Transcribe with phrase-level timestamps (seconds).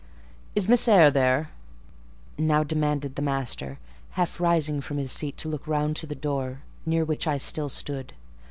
[0.55, 1.51] "Is Miss Eyre there?"
[2.35, 3.77] now demanded the master,
[4.17, 7.69] half rising from his seat to look round to the door, near which I still
[7.69, 8.13] stood.